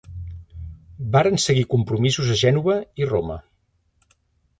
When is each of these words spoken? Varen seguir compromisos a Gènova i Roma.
Varen 1.15 1.37
seguir 1.43 1.65
compromisos 1.73 2.31
a 2.31 2.39
Gènova 2.45 2.79
i 3.03 3.11
Roma. 3.13 3.37